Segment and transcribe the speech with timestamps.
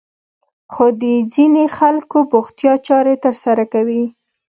[0.73, 1.03] خو د
[1.33, 4.03] ځينې خلکو بوختيا چارې ترسره کوي.